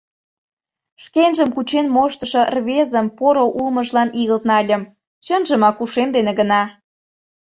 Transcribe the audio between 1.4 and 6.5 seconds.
кучен моштышо рвезым поро улмыжлан игылт нальым, чынжымак ушем дене